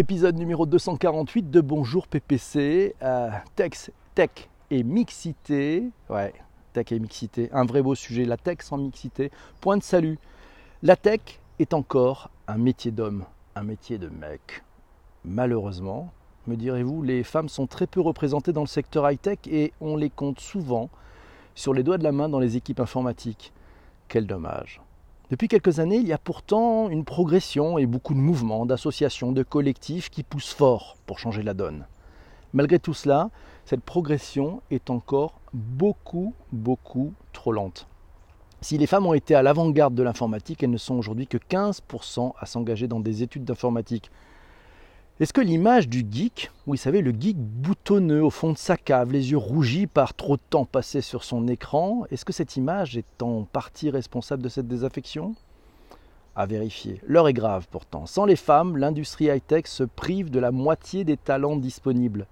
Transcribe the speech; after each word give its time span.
Épisode 0.00 0.38
numéro 0.38 0.64
248 0.64 1.50
de 1.50 1.60
Bonjour 1.60 2.06
PPC, 2.06 2.96
euh, 3.02 3.28
Tech, 3.54 3.90
tech 4.14 4.30
et 4.70 4.82
mixité. 4.82 5.90
Ouais, 6.08 6.32
tech 6.72 6.90
et 6.92 6.98
mixité, 6.98 7.50
un 7.52 7.66
vrai 7.66 7.82
beau 7.82 7.94
sujet, 7.94 8.24
la 8.24 8.38
tech 8.38 8.62
sans 8.62 8.78
mixité. 8.78 9.30
Point 9.60 9.76
de 9.76 9.82
salut. 9.82 10.18
La 10.82 10.96
tech 10.96 11.20
est 11.58 11.74
encore 11.74 12.30
un 12.48 12.56
métier 12.56 12.92
d'homme, 12.92 13.26
un 13.54 13.62
métier 13.62 13.98
de 13.98 14.08
mec. 14.08 14.64
Malheureusement, 15.26 16.10
me 16.46 16.56
direz-vous, 16.56 17.02
les 17.02 17.22
femmes 17.22 17.50
sont 17.50 17.66
très 17.66 17.86
peu 17.86 18.00
représentées 18.00 18.54
dans 18.54 18.62
le 18.62 18.68
secteur 18.68 19.10
high-tech 19.10 19.40
et 19.48 19.74
on 19.82 19.96
les 19.96 20.08
compte 20.08 20.40
souvent 20.40 20.88
sur 21.54 21.74
les 21.74 21.82
doigts 21.82 21.98
de 21.98 22.04
la 22.04 22.12
main 22.12 22.30
dans 22.30 22.40
les 22.40 22.56
équipes 22.56 22.80
informatiques. 22.80 23.52
Quel 24.08 24.26
dommage. 24.26 24.80
Depuis 25.30 25.46
quelques 25.46 25.78
années, 25.78 25.98
il 25.98 26.08
y 26.08 26.12
a 26.12 26.18
pourtant 26.18 26.88
une 26.88 27.04
progression 27.04 27.78
et 27.78 27.86
beaucoup 27.86 28.14
de 28.14 28.18
mouvements, 28.18 28.66
d'associations, 28.66 29.30
de 29.30 29.44
collectifs 29.44 30.10
qui 30.10 30.24
poussent 30.24 30.52
fort 30.52 30.96
pour 31.06 31.20
changer 31.20 31.44
la 31.44 31.54
donne. 31.54 31.86
Malgré 32.52 32.80
tout 32.80 32.94
cela, 32.94 33.30
cette 33.64 33.82
progression 33.84 34.60
est 34.72 34.90
encore 34.90 35.38
beaucoup, 35.52 36.34
beaucoup 36.50 37.14
trop 37.32 37.52
lente. 37.52 37.86
Si 38.60 38.76
les 38.76 38.88
femmes 38.88 39.06
ont 39.06 39.14
été 39.14 39.36
à 39.36 39.42
l'avant-garde 39.44 39.94
de 39.94 40.02
l'informatique, 40.02 40.64
elles 40.64 40.70
ne 40.70 40.76
sont 40.76 40.96
aujourd'hui 40.96 41.28
que 41.28 41.38
15% 41.38 42.32
à 42.36 42.46
s'engager 42.46 42.88
dans 42.88 42.98
des 42.98 43.22
études 43.22 43.44
d'informatique. 43.44 44.10
Est-ce 45.20 45.34
que 45.34 45.42
l'image 45.42 45.86
du 45.86 46.02
geek, 46.10 46.50
vous 46.66 46.76
savez, 46.76 47.02
le 47.02 47.10
geek 47.10 47.36
boutonneux 47.36 48.24
au 48.24 48.30
fond 48.30 48.52
de 48.52 48.56
sa 48.56 48.78
cave, 48.78 49.12
les 49.12 49.32
yeux 49.32 49.36
rougis 49.36 49.86
par 49.86 50.14
trop 50.14 50.36
de 50.36 50.42
temps 50.48 50.64
passé 50.64 51.02
sur 51.02 51.24
son 51.24 51.46
écran, 51.46 52.04
est-ce 52.10 52.24
que 52.24 52.32
cette 52.32 52.56
image 52.56 52.96
est 52.96 53.22
en 53.22 53.44
partie 53.44 53.90
responsable 53.90 54.42
de 54.42 54.48
cette 54.48 54.66
désaffection? 54.66 55.34
À 56.34 56.46
vérifier. 56.46 57.02
L'heure 57.06 57.28
est 57.28 57.34
grave 57.34 57.66
pourtant. 57.70 58.06
Sans 58.06 58.24
les 58.24 58.34
femmes, 58.34 58.78
l'industrie 58.78 59.26
high-tech 59.26 59.66
se 59.66 59.84
prive 59.84 60.30
de 60.30 60.40
la 60.40 60.52
moitié 60.52 61.04
des 61.04 61.18
talents 61.18 61.56
disponibles. 61.56 62.26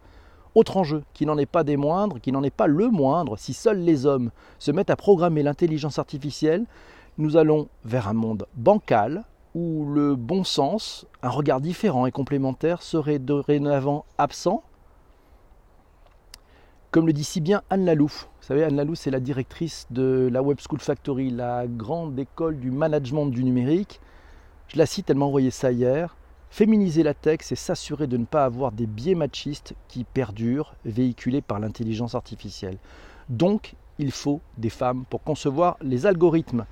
Autre 0.54 0.78
enjeu, 0.78 1.02
qui 1.12 1.26
n'en 1.26 1.36
est 1.36 1.44
pas 1.44 1.64
des 1.64 1.76
moindres, 1.76 2.18
qui 2.18 2.32
n'en 2.32 2.42
est 2.42 2.48
pas 2.48 2.68
le 2.68 2.88
moindre, 2.88 3.36
si 3.36 3.52
seuls 3.52 3.80
les 3.80 4.06
hommes 4.06 4.30
se 4.58 4.70
mettent 4.70 4.88
à 4.88 4.96
programmer 4.96 5.42
l'intelligence 5.42 5.98
artificielle, 5.98 6.64
nous 7.18 7.36
allons 7.36 7.68
vers 7.84 8.08
un 8.08 8.14
monde 8.14 8.46
bancal, 8.56 9.24
où 9.54 9.86
le 9.92 10.14
bon 10.14 10.44
sens, 10.44 11.06
un 11.22 11.30
regard 11.30 11.60
différent 11.60 12.06
et 12.06 12.12
complémentaire 12.12 12.82
serait 12.82 13.18
dorénavant 13.18 14.04
absent 14.18 14.62
Comme 16.90 17.06
le 17.06 17.12
dit 17.12 17.24
si 17.24 17.40
bien 17.40 17.62
Anne 17.70 17.84
Lalouf. 17.84 18.28
Vous 18.40 18.46
savez, 18.46 18.64
Anne 18.64 18.76
Lalouf, 18.76 18.98
c'est 18.98 19.10
la 19.10 19.20
directrice 19.20 19.86
de 19.90 20.28
la 20.32 20.42
Web 20.42 20.58
School 20.66 20.80
Factory, 20.80 21.30
la 21.30 21.66
grande 21.66 22.18
école 22.18 22.58
du 22.58 22.70
management 22.70 23.26
du 23.26 23.44
numérique. 23.44 24.00
Je 24.68 24.78
la 24.78 24.86
cite, 24.86 25.10
elle 25.10 25.16
m'a 25.16 25.24
envoyé 25.24 25.50
ça 25.50 25.72
hier. 25.72 26.16
Féminiser 26.50 27.02
la 27.02 27.14
tech, 27.14 27.40
c'est 27.42 27.56
s'assurer 27.56 28.06
de 28.06 28.16
ne 28.16 28.24
pas 28.24 28.44
avoir 28.44 28.72
des 28.72 28.86
biais 28.86 29.14
machistes 29.14 29.74
qui 29.86 30.04
perdurent, 30.04 30.74
véhiculés 30.84 31.42
par 31.42 31.58
l'intelligence 31.58 32.14
artificielle. 32.14 32.78
Donc, 33.28 33.74
il 33.98 34.12
faut 34.12 34.40
des 34.56 34.70
femmes 34.70 35.04
pour 35.10 35.22
concevoir 35.22 35.76
les 35.82 36.06
algorithmes. 36.06 36.64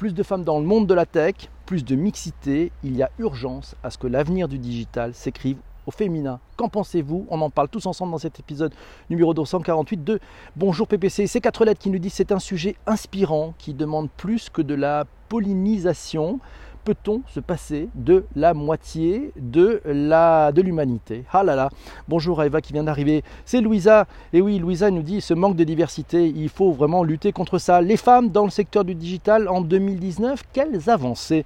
Plus 0.00 0.14
de 0.14 0.22
femmes 0.22 0.44
dans 0.44 0.58
le 0.58 0.64
monde 0.64 0.86
de 0.86 0.94
la 0.94 1.04
tech, 1.04 1.34
plus 1.66 1.84
de 1.84 1.94
mixité, 1.94 2.72
il 2.82 2.96
y 2.96 3.02
a 3.02 3.10
urgence 3.18 3.74
à 3.82 3.90
ce 3.90 3.98
que 3.98 4.06
l'avenir 4.06 4.48
du 4.48 4.58
digital 4.58 5.12
s'écrive 5.12 5.58
au 5.84 5.90
féminin. 5.90 6.40
Qu'en 6.56 6.70
pensez-vous? 6.70 7.26
On 7.28 7.38
en 7.42 7.50
parle 7.50 7.68
tous 7.68 7.84
ensemble 7.84 8.12
dans 8.12 8.16
cet 8.16 8.40
épisode 8.40 8.72
numéro 9.10 9.34
248 9.34 10.02
de 10.02 10.18
Bonjour 10.56 10.88
PPC. 10.88 11.26
Ces 11.26 11.42
quatre 11.42 11.66
lettres 11.66 11.82
qui 11.82 11.90
nous 11.90 11.98
disent 11.98 12.14
c'est 12.14 12.32
un 12.32 12.38
sujet 12.38 12.76
inspirant 12.86 13.52
qui 13.58 13.74
demande 13.74 14.08
plus 14.16 14.48
que 14.48 14.62
de 14.62 14.72
la 14.72 15.04
pollinisation 15.28 16.40
peut-on 16.84 17.22
se 17.28 17.40
passer 17.40 17.88
de 17.94 18.24
la 18.34 18.54
moitié 18.54 19.32
de 19.36 19.80
la 19.84 20.52
de 20.52 20.62
l'humanité? 20.62 21.24
Ah 21.32 21.42
là 21.42 21.54
là 21.54 21.70
Bonjour 22.08 22.40
à 22.40 22.46
Eva 22.46 22.60
qui 22.60 22.72
vient 22.72 22.84
d'arriver. 22.84 23.22
C'est 23.44 23.60
Louisa. 23.60 24.06
Et 24.32 24.40
oui, 24.40 24.58
Louisa 24.58 24.90
nous 24.90 25.02
dit 25.02 25.20
ce 25.20 25.34
manque 25.34 25.56
de 25.56 25.64
diversité, 25.64 26.28
il 26.28 26.48
faut 26.48 26.72
vraiment 26.72 27.04
lutter 27.04 27.32
contre 27.32 27.58
ça. 27.58 27.80
Les 27.80 27.96
femmes 27.96 28.30
dans 28.30 28.44
le 28.44 28.50
secteur 28.50 28.84
du 28.84 28.94
digital 28.94 29.48
en 29.48 29.60
2019, 29.60 30.42
quelles 30.52 30.88
avancées? 30.90 31.44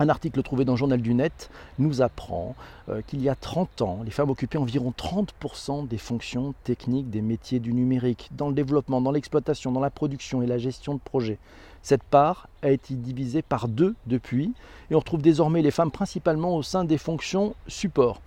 Un 0.00 0.08
article 0.08 0.42
trouvé 0.42 0.64
dans 0.64 0.72
le 0.72 0.78
journal 0.78 1.00
du 1.00 1.14
net 1.14 1.50
nous 1.78 2.02
apprend 2.02 2.56
euh, 2.88 3.00
qu'il 3.06 3.22
y 3.22 3.28
a 3.28 3.36
30 3.36 3.82
ans, 3.82 4.00
les 4.04 4.10
femmes 4.10 4.28
occupaient 4.28 4.58
environ 4.58 4.92
30% 4.96 5.86
des 5.86 5.98
fonctions 5.98 6.52
techniques 6.64 7.10
des 7.10 7.22
métiers 7.22 7.60
du 7.60 7.72
numérique, 7.72 8.28
dans 8.32 8.48
le 8.48 8.54
développement, 8.54 9.00
dans 9.00 9.12
l'exploitation, 9.12 9.70
dans 9.70 9.80
la 9.80 9.90
production 9.90 10.42
et 10.42 10.46
la 10.46 10.58
gestion 10.58 10.94
de 10.94 11.00
projets. 11.00 11.38
Cette 11.84 12.02
part 12.02 12.48
a 12.62 12.70
été 12.70 12.94
divisée 12.94 13.42
par 13.42 13.68
deux 13.68 13.94
depuis, 14.06 14.54
et 14.90 14.94
on 14.94 15.00
retrouve 15.00 15.20
désormais 15.20 15.60
les 15.60 15.70
femmes 15.70 15.90
principalement 15.90 16.56
au 16.56 16.62
sein 16.62 16.82
des 16.82 16.96
fonctions 16.96 17.54
support. 17.68 18.22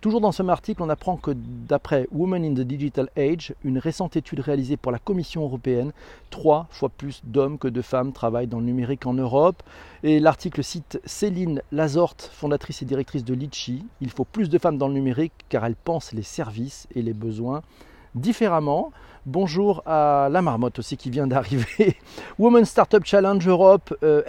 Toujours 0.00 0.20
dans 0.20 0.32
ce 0.32 0.42
même 0.42 0.50
article, 0.50 0.82
on 0.82 0.88
apprend 0.88 1.16
que 1.16 1.30
d'après 1.32 2.08
Women 2.10 2.44
in 2.44 2.54
the 2.54 2.66
Digital 2.66 3.08
Age, 3.16 3.54
une 3.62 3.78
récente 3.78 4.16
étude 4.16 4.40
réalisée 4.40 4.76
pour 4.76 4.90
la 4.90 4.98
Commission 4.98 5.42
européenne, 5.44 5.92
trois 6.30 6.66
fois 6.70 6.88
plus 6.88 7.22
d'hommes 7.22 7.58
que 7.58 7.68
de 7.68 7.80
femmes 7.80 8.12
travaillent 8.12 8.48
dans 8.48 8.58
le 8.58 8.66
numérique 8.66 9.06
en 9.06 9.14
Europe. 9.14 9.62
Et 10.02 10.18
l'article 10.18 10.64
cite 10.64 11.00
Céline 11.04 11.62
Lazorte, 11.70 12.28
fondatrice 12.34 12.82
et 12.82 12.86
directrice 12.86 13.24
de 13.24 13.34
Litchi. 13.34 13.84
Il 14.00 14.10
faut 14.10 14.24
plus 14.24 14.48
de 14.48 14.58
femmes 14.58 14.78
dans 14.78 14.88
le 14.88 14.94
numérique 14.94 15.32
car 15.48 15.64
elles 15.64 15.76
pensent 15.76 16.12
les 16.12 16.24
services 16.24 16.88
et 16.96 17.02
les 17.02 17.14
besoins 17.14 17.62
différemment. 18.16 18.90
Bonjour 19.28 19.82
à 19.86 20.28
la 20.30 20.40
marmotte 20.40 20.78
aussi 20.78 20.96
qui 20.96 21.10
vient 21.10 21.26
d'arriver. 21.26 21.96
Women 22.38 22.64
Startup 22.64 23.04
Challenge 23.04 23.44
Europe, 23.48 23.92
euh, 24.04 24.22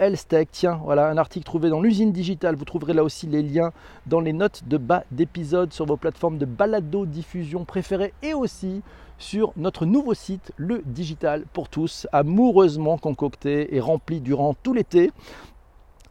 Tiens, 0.50 0.80
voilà 0.82 1.08
un 1.08 1.16
article 1.16 1.46
trouvé 1.46 1.70
dans 1.70 1.80
l'usine 1.80 2.10
digitale. 2.10 2.56
Vous 2.56 2.64
trouverez 2.64 2.94
là 2.94 3.04
aussi 3.04 3.28
les 3.28 3.44
liens 3.44 3.70
dans 4.06 4.18
les 4.18 4.32
notes 4.32 4.64
de 4.66 4.76
bas 4.76 5.04
d'épisode 5.12 5.72
sur 5.72 5.86
vos 5.86 5.96
plateformes 5.96 6.36
de 6.36 6.46
balado 6.46 7.06
diffusion 7.06 7.64
préférées 7.64 8.12
et 8.24 8.34
aussi 8.34 8.82
sur 9.18 9.52
notre 9.56 9.86
nouveau 9.86 10.14
site, 10.14 10.50
le 10.56 10.82
Digital 10.84 11.44
pour 11.52 11.68
tous, 11.68 12.08
amoureusement 12.10 12.98
concocté 12.98 13.76
et 13.76 13.78
rempli 13.78 14.20
durant 14.20 14.54
tout 14.64 14.74
l'été. 14.74 15.12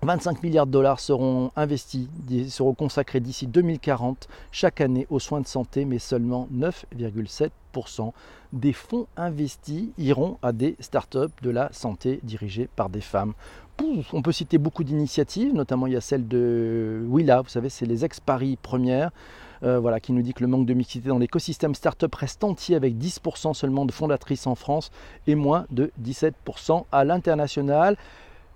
25 0.03 0.43
milliards 0.43 0.67
de 0.67 0.71
dollars 0.71 0.99
seront 0.99 1.51
investis, 1.55 2.07
seront 2.49 2.75
consacrés 2.75 3.19
d'ici 3.19 3.47
2040 3.47 4.27
chaque 4.51 4.79
année 4.79 5.07
aux 5.09 5.19
soins 5.19 5.41
de 5.41 5.47
santé, 5.47 5.85
mais 5.85 5.97
seulement 5.97 6.47
9,7% 6.53 8.11
des 8.53 8.73
fonds 8.73 9.07
investis 9.17 9.89
iront 9.97 10.37
à 10.41 10.51
des 10.51 10.75
startups 10.79 11.33
de 11.41 11.49
la 11.49 11.69
santé 11.73 12.19
dirigées 12.23 12.69
par 12.75 12.89
des 12.89 13.01
femmes. 13.01 13.33
On 14.13 14.21
peut 14.21 14.31
citer 14.31 14.57
beaucoup 14.57 14.83
d'initiatives, 14.83 15.53
notamment 15.53 15.85
il 15.87 15.93
y 15.93 15.97
a 15.97 16.01
celle 16.01 16.27
de 16.27 17.03
Willa, 17.07 17.41
vous 17.41 17.49
savez, 17.49 17.69
c'est 17.69 17.85
les 17.85 18.05
ex-Paris 18.05 18.57
premières, 18.61 19.11
euh, 19.63 19.79
voilà, 19.79 19.99
qui 19.99 20.13
nous 20.13 20.21
dit 20.21 20.33
que 20.33 20.41
le 20.41 20.47
manque 20.47 20.65
de 20.65 20.73
mixité 20.73 21.09
dans 21.09 21.19
l'écosystème 21.19 21.75
startup 21.75 22.13
reste 22.13 22.43
entier 22.43 22.75
avec 22.75 22.95
10% 22.95 23.53
seulement 23.53 23.85
de 23.85 23.91
fondatrices 23.91 24.47
en 24.47 24.55
France 24.55 24.91
et 25.27 25.35
moins 25.35 25.65
de 25.69 25.91
17% 26.03 26.85
à 26.91 27.03
l'international. 27.03 27.97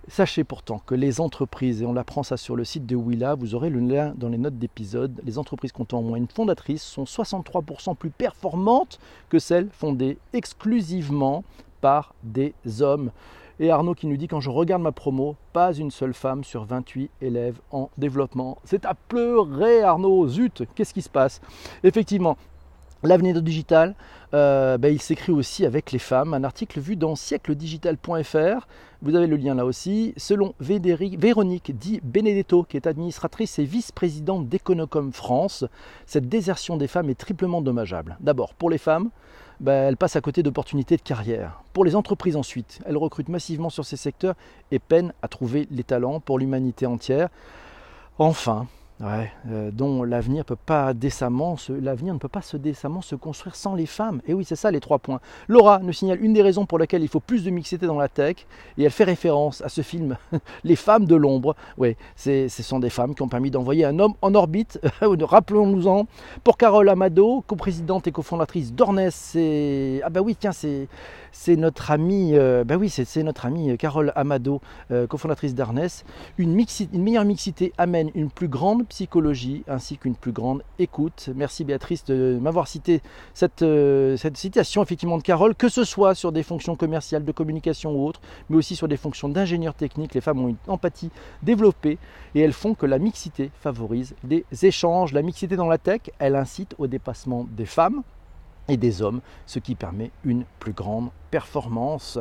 Sachez 0.08 0.44
pourtant 0.44 0.82
que 0.86 0.96
les 0.96 1.22
entreprises, 1.22 1.84
et 1.84 1.86
on 1.86 1.96
apprend 1.96 2.24
ça 2.24 2.36
sur 2.36 2.56
le 2.56 2.64
site 2.64 2.88
de 2.88 2.96
Willa, 2.96 3.36
vous 3.36 3.54
aurez 3.54 3.70
le 3.70 3.80
lien 3.80 4.14
dans 4.18 4.30
les 4.30 4.40
notes 4.40 4.58
d'épisode, 4.58 5.22
les 5.24 5.38
entreprises 5.38 5.72
comptant 5.72 6.00
au 6.00 6.02
moins 6.02 6.18
une 6.18 6.28
fondatrice 6.28 6.82
sont 6.82 7.04
63% 7.04 7.96
plus 7.96 8.10
performantes 8.10 9.00
que 9.30 9.38
celles 9.38 9.70
fondées 9.72 10.18
exclusivement 10.34 11.44
par 11.82 12.16
des 12.24 12.56
hommes. 12.80 13.12
Et 13.60 13.70
Arnaud 13.70 13.94
qui 13.94 14.08
nous 14.08 14.18
dit 14.18 14.28
quand 14.28 14.40
je 14.40 14.50
regarde 14.50 14.82
ma 14.82 14.92
promo, 14.92 15.36
pas 15.54 15.72
une 15.72 15.92
seule 15.92 16.16
femme 16.16 16.44
sur 16.44 16.66
28 16.66 17.12
élèves 17.22 17.60
en 17.70 17.92
développement. 18.00 18.58
C'est 18.64 18.86
à 18.86 18.96
pleurer 18.96 19.84
Arnaud, 19.84 20.28
zut, 20.28 20.64
qu'est-ce 20.74 20.96
qui 20.96 21.04
se 21.04 21.10
passe? 21.10 21.42
Effectivement, 21.84 22.38
L'avenir 23.04 23.42
digital, 23.42 23.96
euh, 24.36 24.78
ben, 24.78 24.94
il 24.94 25.02
s'écrit 25.02 25.32
aussi 25.32 25.66
avec 25.66 25.92
les 25.92 26.00
femmes. 26.00 26.36
Un 26.36 26.44
article 26.44 26.80
vu 26.80 26.96
dans 26.96 27.16
siècledigital.fr. 27.16 28.68
Vous 29.02 29.16
avez 29.16 29.26
le 29.26 29.38
lien 29.38 29.56
là 29.56 29.66
aussi. 29.66 30.14
Selon 30.18 30.54
Véronique 30.60 31.76
Di 31.76 32.00
Benedetto, 32.04 32.64
qui 32.64 32.78
est 32.78 32.86
administratrice 32.86 33.58
et 33.58 33.64
vice-présidente 33.64 34.48
d'Econocom 34.48 35.12
France, 35.14 35.66
cette 36.06 36.30
désertion 36.30 36.78
des 36.78 36.88
femmes 36.88 37.10
est 37.10 37.20
triplement 37.20 37.62
dommageable. 37.62 38.18
D'abord, 38.20 38.54
pour 38.54 38.70
les 38.70 38.78
femmes, 38.78 39.10
ben, 39.60 39.88
elles 39.88 39.98
passent 39.98 40.16
à 40.16 40.22
côté 40.22 40.44
d'opportunités 40.44 40.98
de 40.98 41.02
carrière. 41.02 41.64
Pour 41.74 41.86
les 41.86 41.96
entreprises 41.96 42.36
ensuite, 42.36 42.80
elles 42.86 42.98
recrutent 42.98 43.30
massivement 43.30 43.72
sur 43.72 43.86
ces 43.86 43.98
secteurs 43.98 44.36
et 44.70 44.78
peinent 44.78 45.14
à 45.24 45.28
trouver 45.28 45.68
les 45.72 45.84
talents 45.84 46.20
pour 46.20 46.38
l'humanité 46.38 46.86
entière. 46.86 47.30
Enfin, 48.20 48.68
Ouais, 49.02 49.32
euh, 49.50 49.72
dont 49.72 50.04
l'avenir 50.04 50.40
ne 50.40 50.44
peut 50.44 50.56
pas 50.56 50.94
se 50.94 52.58
décemment 52.58 53.02
se 53.02 53.16
construire 53.16 53.56
sans 53.56 53.74
les 53.74 53.88
femmes. 53.88 54.22
Et 54.28 54.36
oui, 54.36 54.46
c'est 54.46 54.56
ça 54.56 54.70
les 54.70 54.80
trois 54.80 55.00
points. 55.00 55.20
Laura 55.48 55.80
nous 55.80 55.92
signale 55.92 56.24
une 56.24 56.34
des 56.34 56.44
raisons 56.44 56.68
pour 56.68 56.78
lesquelles 56.78 57.02
il 57.02 57.08
faut 57.08 57.20
plus 57.20 57.44
de 57.44 57.50
mixité 57.50 57.88
dans 57.88 57.98
la 57.98 58.10
tech, 58.10 58.46
et 58.78 58.84
elle 58.84 58.92
fait 58.92 59.04
référence 59.04 59.62
à 59.62 59.70
ce 59.70 59.82
film 59.82 60.18
Les 60.64 60.76
femmes 60.76 61.06
de 61.06 61.16
l'ombre. 61.16 61.56
Oui, 61.80 61.96
ce 62.16 62.48
sont 62.48 62.80
des 62.80 62.92
femmes 62.92 63.16
qui 63.16 63.24
ont 63.24 63.28
permis 63.28 63.50
d'envoyer 63.50 63.86
un 63.86 63.98
homme 63.98 64.14
en 64.22 64.36
orbite. 64.36 64.80
Rappelons-nous-en. 65.02 66.06
Pour 66.44 66.58
Carole 66.58 66.88
Amado, 66.88 67.44
coprésidente 67.48 68.06
et 68.06 68.12
cofondatrice 68.12 68.72
d'Ornes, 68.72 69.10
c'est 69.10 70.02
ah 70.04 70.12
bah 70.12 70.22
oui, 70.22 70.36
tiens, 70.40 70.52
c'est 70.52 71.56
notre 71.56 71.90
amie, 71.90 72.34
euh, 72.36 72.64
bah 72.64 72.76
oui, 72.76 72.90
c'est 72.90 73.24
notre 73.24 73.48
amie 73.48 73.76
Carole 73.80 74.12
Amado, 74.16 74.62
euh, 74.92 75.08
cofondatrice 75.08 75.56
d'Ornes. 75.56 75.88
Une, 76.38 76.64
une 76.94 77.04
meilleure 77.04 77.26
mixité 77.26 77.74
amène 77.80 78.12
une 78.14 78.30
plus 78.30 78.48
grande 78.48 78.86
psychologie 78.92 79.64
ainsi 79.70 79.98
qu'une 79.98 80.16
plus 80.16 80.34
grande 80.34 80.64
écoute. 80.78 81.30
Merci 81.34 81.64
Béatrice 81.64 82.04
de 82.04 82.38
m'avoir 82.42 82.68
cité 82.68 83.02
cette, 83.34 83.62
euh, 83.62 84.18
cette, 84.18 84.36
citation 84.36 84.84
effectivement 84.84 85.18
de 85.18 85.24
Carole, 85.24 85.56
que 85.56 85.70
ce 85.70 85.86
soit 85.86 86.14
sur 86.14 86.34
des 86.34 86.44
fonctions 86.44 86.76
commerciales, 86.76 87.24
de 87.24 87.32
communication 87.32 87.96
ou 87.96 88.06
autres, 88.06 88.20
mais 88.50 88.58
aussi 88.58 88.76
sur 88.76 88.90
des 88.90 88.98
fonctions 88.98 89.30
d'ingénieur 89.30 89.76
technique. 89.76 90.14
Les 90.14 90.20
femmes 90.20 90.42
ont 90.44 90.50
une 90.50 90.58
empathie 90.68 91.10
développée 91.42 92.00
et 92.36 92.42
elles 92.42 92.52
font 92.52 92.76
que 92.76 92.86
la 92.86 93.00
mixité 93.00 93.50
favorise 93.62 94.14
des 94.26 94.44
échanges. 94.62 95.14
La 95.14 95.22
mixité 95.22 95.56
dans 95.56 95.68
la 95.68 95.78
tech, 95.78 96.02
elle 96.20 96.36
incite 96.36 96.76
au 96.78 96.88
dépassement 96.88 97.48
des 97.50 97.66
femmes, 97.66 98.04
et 98.72 98.78
des 98.78 99.02
hommes, 99.02 99.22
ce 99.46 99.60
qui 99.60 99.76
permet 99.76 100.12
une 100.24 100.46
plus 100.60 100.72
grande 100.72 101.10
performance. 101.30 102.18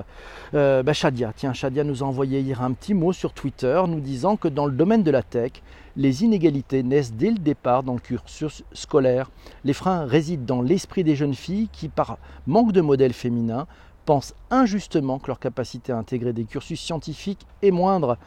Euh, 0.54 0.82
bah, 0.82 0.92
Shadia, 0.92 1.32
tiens, 1.34 1.52
Shadia 1.52 1.84
nous 1.84 2.02
a 2.02 2.06
envoyé 2.06 2.40
hier 2.40 2.60
un 2.60 2.72
petit 2.72 2.92
mot 2.92 3.12
sur 3.12 3.32
Twitter 3.32 3.80
nous 3.86 4.00
disant 4.00 4.36
que 4.36 4.48
dans 4.48 4.66
le 4.66 4.72
domaine 4.72 5.04
de 5.04 5.10
la 5.10 5.22
tech, 5.22 5.52
les 5.96 6.24
inégalités 6.24 6.82
naissent 6.82 7.12
dès 7.12 7.30
le 7.30 7.38
départ 7.38 7.82
dans 7.82 7.94
le 7.94 8.00
cursus 8.00 8.64
scolaire. 8.72 9.30
Les 9.64 9.72
freins 9.72 10.04
résident 10.04 10.56
dans 10.56 10.62
l'esprit 10.62 11.04
des 11.04 11.16
jeunes 11.16 11.34
filles 11.34 11.68
qui, 11.72 11.88
par 11.88 12.18
manque 12.46 12.72
de 12.72 12.80
modèles 12.80 13.12
féminins, 13.12 13.66
pensent 14.06 14.34
injustement 14.50 15.18
que 15.18 15.28
leur 15.28 15.38
capacité 15.38 15.92
à 15.92 15.98
intégrer 15.98 16.32
des 16.32 16.44
cursus 16.44 16.80
scientifiques 16.80 17.46
est 17.62 17.70
moindre. 17.70 18.18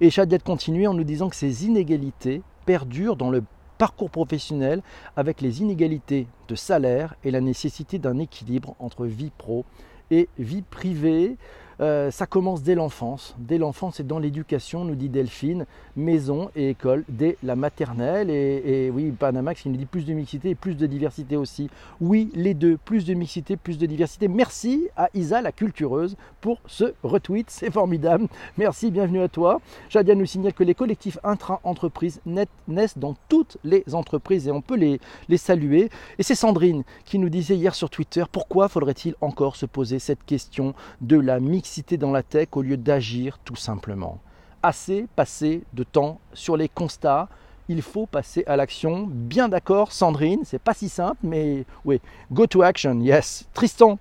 Et 0.00 0.10
Shadia 0.10 0.38
de 0.38 0.42
continuer 0.42 0.86
en 0.86 0.94
nous 0.94 1.04
disant 1.04 1.28
que 1.28 1.36
ces 1.36 1.66
inégalités 1.66 2.42
perdurent 2.64 3.16
dans 3.16 3.30
le 3.30 3.42
parcours 3.82 4.10
professionnel 4.10 4.80
avec 5.16 5.40
les 5.40 5.60
inégalités 5.60 6.28
de 6.46 6.54
salaire 6.54 7.16
et 7.24 7.32
la 7.32 7.40
nécessité 7.40 7.98
d'un 7.98 8.20
équilibre 8.20 8.76
entre 8.78 9.06
vie 9.06 9.32
pro 9.36 9.64
et 10.12 10.28
vie 10.38 10.62
privée. 10.62 11.36
Euh, 11.80 12.10
ça 12.10 12.26
commence 12.26 12.62
dès 12.62 12.74
l'enfance. 12.74 13.34
Dès 13.38 13.58
l'enfance 13.58 14.00
et 14.00 14.04
dans 14.04 14.18
l'éducation, 14.18 14.84
nous 14.84 14.94
dit 14.94 15.08
Delphine, 15.08 15.66
maison 15.96 16.50
et 16.54 16.70
école 16.70 17.04
dès 17.08 17.36
la 17.42 17.56
maternelle. 17.56 18.30
Et, 18.30 18.90
oui, 18.92 19.10
Panamax, 19.10 19.64
il 19.64 19.72
nous 19.72 19.78
dit 19.78 19.86
plus 19.86 20.04
de 20.04 20.12
mixité 20.12 20.50
et 20.50 20.54
plus 20.54 20.76
de 20.76 20.86
diversité 20.86 21.36
aussi. 21.36 21.70
Oui, 22.00 22.30
les 22.34 22.54
deux, 22.54 22.76
plus 22.76 23.04
de 23.04 23.14
mixité, 23.14 23.56
plus 23.56 23.78
de 23.78 23.86
diversité. 23.86 24.28
Merci 24.28 24.88
à 24.96 25.08
Isa, 25.14 25.40
la 25.40 25.52
cultureuse, 25.52 26.16
pour 26.40 26.60
ce 26.66 26.92
retweet. 27.02 27.50
C'est 27.50 27.70
formidable. 27.70 28.28
Merci, 28.58 28.90
bienvenue 28.90 29.22
à 29.22 29.28
toi. 29.28 29.60
Jadia 29.88 30.14
nous 30.14 30.26
signale 30.26 30.52
que 30.52 30.64
les 30.64 30.74
collectifs 30.74 31.18
intra-entreprises 31.24 32.20
naissent 32.68 32.98
dans 32.98 33.16
toutes 33.28 33.56
les 33.64 33.84
entreprises 33.92 34.48
et 34.48 34.50
on 34.50 34.60
peut 34.60 34.76
les, 34.76 35.00
les 35.28 35.36
saluer. 35.36 35.90
Et 36.18 36.22
c'est 36.22 36.34
Sandrine 36.34 36.84
qui 37.04 37.18
nous 37.18 37.28
disait 37.28 37.56
hier 37.56 37.74
sur 37.74 37.90
Twitter 37.90 38.24
pourquoi 38.30 38.68
faudrait-il 38.68 39.14
encore 39.20 39.56
se 39.56 39.66
poser 39.66 39.98
cette 39.98 40.24
question 40.24 40.74
de 41.00 41.16
la 41.16 41.40
mixité 41.40 41.61
dans 41.98 42.10
la 42.10 42.22
tech 42.22 42.48
au 42.52 42.62
lieu 42.62 42.76
d'agir 42.76 43.38
tout 43.44 43.56
simplement. 43.56 44.18
Assez 44.62 45.06
passé 45.16 45.62
de 45.72 45.84
temps 45.84 46.20
sur 46.32 46.56
les 46.56 46.68
constats, 46.68 47.28
il 47.68 47.82
faut 47.82 48.06
passer 48.06 48.44
à 48.46 48.56
l'action. 48.56 49.08
Bien 49.08 49.48
d'accord, 49.48 49.92
Sandrine, 49.92 50.40
c'est 50.44 50.60
pas 50.60 50.74
si 50.74 50.88
simple, 50.88 51.18
mais 51.22 51.64
oui, 51.84 52.00
go 52.30 52.46
to 52.46 52.62
action, 52.62 53.00
yes. 53.00 53.48
Tristan, 53.54 53.98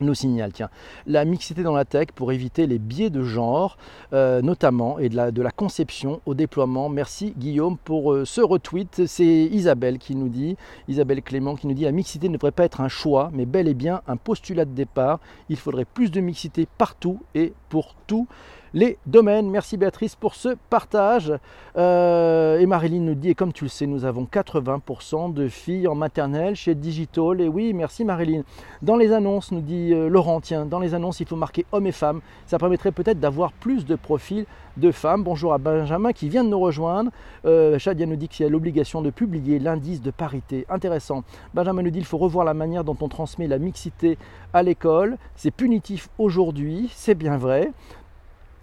nous 0.00 0.14
signale 0.14 0.52
tiens, 0.52 0.70
la 1.06 1.24
mixité 1.24 1.62
dans 1.62 1.74
la 1.74 1.84
tech 1.84 2.08
pour 2.14 2.32
éviter 2.32 2.66
les 2.66 2.78
biais 2.78 3.10
de 3.10 3.22
genre, 3.22 3.76
euh, 4.12 4.42
notamment, 4.42 4.98
et 4.98 5.08
de 5.08 5.42
la, 5.42 5.50
conception 5.50 6.20
au 6.26 6.34
déploiement. 6.34 6.88
Merci 6.88 7.34
Guillaume 7.36 7.76
pour 7.78 8.12
euh, 8.12 8.24
ce 8.24 8.40
retweet. 8.40 9.06
C'est 9.06 9.24
Isabelle 9.24 9.98
qui 9.98 10.14
nous 10.14 10.28
dit, 10.28 10.56
Isabelle 10.86 11.22
Clément 11.22 11.56
qui 11.56 11.66
nous 11.66 11.74
dit 11.74 11.84
la 11.84 11.92
mixité 11.92 12.28
ne 12.28 12.34
devrait 12.34 12.52
pas 12.52 12.64
être 12.64 12.80
un 12.80 12.88
choix, 12.88 13.30
mais 13.32 13.46
bel 13.46 13.66
et 13.66 13.74
bien 13.74 14.02
un 14.06 14.16
postulat 14.16 14.64
de 14.64 14.72
départ. 14.72 15.20
Il 15.48 15.56
faudrait 15.56 15.84
plus 15.84 16.10
de 16.10 16.20
mixité 16.20 16.68
partout 16.78 17.20
et 17.34 17.52
pour 17.68 17.94
tout 18.06 18.28
les 18.74 18.98
domaines. 19.06 19.50
Merci 19.50 19.76
Béatrice 19.76 20.16
pour 20.16 20.34
ce 20.34 20.56
partage. 20.70 21.32
Euh, 21.76 22.58
et 22.58 22.66
Marilyn 22.66 23.00
nous 23.00 23.14
dit, 23.14 23.30
et 23.30 23.34
comme 23.34 23.52
tu 23.52 23.64
le 23.64 23.70
sais, 23.70 23.86
nous 23.86 24.04
avons 24.04 24.24
80% 24.24 25.32
de 25.32 25.48
filles 25.48 25.88
en 25.88 25.94
maternelle 25.94 26.56
chez 26.56 26.74
Digital. 26.74 27.40
Et 27.40 27.48
oui, 27.48 27.72
merci 27.72 28.04
Marilyn. 28.04 28.42
Dans 28.82 28.96
les 28.96 29.12
annonces, 29.12 29.52
nous 29.52 29.60
dit 29.60 29.92
euh, 29.92 30.08
Laurent, 30.08 30.40
tiens, 30.40 30.66
dans 30.66 30.80
les 30.80 30.94
annonces, 30.94 31.20
il 31.20 31.26
faut 31.26 31.36
marquer 31.36 31.66
hommes 31.72 31.86
et 31.86 31.92
femmes. 31.92 32.20
Ça 32.46 32.58
permettrait 32.58 32.92
peut-être 32.92 33.20
d'avoir 33.20 33.52
plus 33.52 33.86
de 33.86 33.96
profils 33.96 34.46
de 34.76 34.92
femmes. 34.92 35.24
Bonjour 35.24 35.52
à 35.52 35.58
Benjamin 35.58 36.12
qui 36.12 36.28
vient 36.28 36.44
de 36.44 36.48
nous 36.48 36.60
rejoindre. 36.60 37.10
Euh, 37.44 37.78
Shadia 37.78 38.06
nous 38.06 38.16
dit 38.16 38.28
qu'il 38.28 38.44
y 38.44 38.46
a 38.46 38.50
l'obligation 38.50 39.02
de 39.02 39.10
publier 39.10 39.58
l'indice 39.58 40.00
de 40.00 40.10
parité. 40.10 40.66
Intéressant. 40.68 41.24
Benjamin 41.54 41.82
nous 41.82 41.90
dit 41.90 41.98
qu'il 41.98 42.06
faut 42.06 42.18
revoir 42.18 42.44
la 42.44 42.54
manière 42.54 42.84
dont 42.84 42.96
on 43.00 43.08
transmet 43.08 43.48
la 43.48 43.58
mixité 43.58 44.18
à 44.52 44.62
l'école. 44.62 45.16
C'est 45.34 45.50
punitif 45.50 46.08
aujourd'hui, 46.18 46.90
c'est 46.92 47.14
bien 47.14 47.36
vrai. 47.36 47.72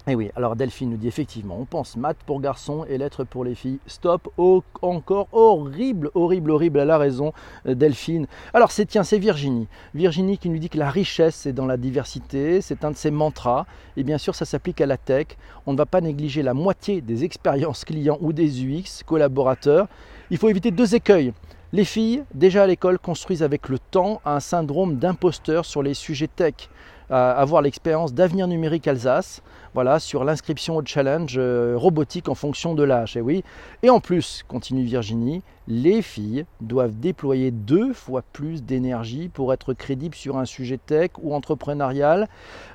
Et 0.08 0.12
eh 0.12 0.16
oui, 0.16 0.30
alors 0.36 0.56
Delphine 0.56 0.92
nous 0.92 0.98
dit 0.98 1.08
effectivement, 1.08 1.58
on 1.60 1.66
pense 1.66 1.98
maths 1.98 2.20
pour 2.28 2.40
garçons 2.40 2.86
et 2.88 3.00
lettres 3.00 3.24
pour 3.24 3.44
les 3.44 3.56
filles. 3.56 3.80
Stop, 3.88 4.32
encore 4.38 5.28
horrible, 5.32 6.12
horrible, 6.14 6.52
horrible, 6.52 6.78
elle 6.78 6.92
a 6.92 7.00
raison, 7.00 7.34
euh, 7.66 7.74
Delphine. 7.74 8.28
Alors 8.54 8.72
c'est 8.72 8.86
tiens, 8.86 9.02
c'est 9.02 9.18
Virginie. 9.18 9.68
Virginie 9.96 10.38
qui 10.38 10.50
nous 10.50 10.60
dit 10.60 10.70
que 10.70 10.78
la 10.78 10.92
richesse 10.92 11.48
est 11.48 11.54
dans 11.54 11.66
la 11.66 11.78
diversité, 11.78 12.62
c'est 12.62 12.86
un 12.86 12.92
de 12.92 12.96
ses 12.96 13.10
mantras. 13.10 13.66
Et 13.98 14.04
bien 14.04 14.20
sûr, 14.20 14.36
ça 14.36 14.46
s'applique 14.46 14.80
à 14.80 14.86
la 14.86 14.98
tech. 14.98 15.26
On 15.66 15.74
ne 15.74 15.78
va 15.78 15.88
pas 15.88 16.02
négliger 16.02 16.44
la 16.44 16.54
moitié 16.54 17.02
des 17.02 17.24
expériences 17.24 17.84
clients 17.84 18.20
ou 18.22 18.32
des 18.32 18.64
UX 18.64 19.02
collaborateurs. 19.08 19.88
Il 20.30 20.38
faut 20.38 20.50
éviter 20.50 20.70
deux 20.70 20.94
écueils. 20.94 21.34
Les 21.76 21.84
filles, 21.84 22.24
déjà 22.34 22.64
à 22.64 22.68
l'école, 22.68 22.98
construisent 22.98 23.44
avec 23.44 23.68
le 23.68 23.80
temps 23.80 24.22
un 24.24 24.40
syndrome 24.40 24.96
d'imposteur 24.96 25.66
sur 25.66 25.84
les 25.84 25.94
sujets 25.94 26.30
tech 26.30 26.70
avoir 27.10 27.62
l'expérience 27.62 28.14
d'avenir 28.14 28.48
numérique 28.48 28.88
Alsace, 28.88 29.42
voilà, 29.74 30.00
sur 30.00 30.24
l'inscription 30.24 30.78
au 30.78 30.86
challenge 30.86 31.36
euh, 31.38 31.76
robotique 31.78 32.30
en 32.30 32.36
fonction 32.36 32.74
de 32.74 32.84
l'âge. 32.84 33.18
Et 33.18 33.22
oui. 33.22 33.44
Et 33.84 33.90
en 33.90 34.00
plus, 34.00 34.44
continue 34.48 34.84
Virginie, 34.84 35.42
les 35.68 36.02
filles 36.02 36.46
doivent 36.62 36.98
déployer 36.98 37.52
deux 37.52 37.94
fois 37.94 38.24
plus 38.34 38.64
d'énergie 38.64 39.30
pour 39.30 39.54
être 39.54 39.74
crédibles 39.74 40.16
sur 40.16 40.38
un 40.38 40.46
sujet 40.46 40.78
tech 40.78 41.12
ou 41.22 41.36
entrepreneurial, 41.36 42.28